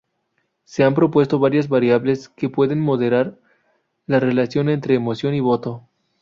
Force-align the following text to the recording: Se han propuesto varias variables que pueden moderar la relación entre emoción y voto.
Se 0.63 0.83
han 0.83 0.95
propuesto 0.95 1.37
varias 1.37 1.69
variables 1.69 2.27
que 2.27 2.49
pueden 2.49 2.79
moderar 2.79 3.37
la 4.07 4.19
relación 4.19 4.67
entre 4.69 4.95
emoción 4.95 5.35
y 5.35 5.41
voto. 5.41 5.87